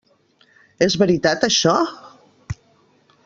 És 0.85 0.95
veritat 1.01 1.45
això? 1.49 1.75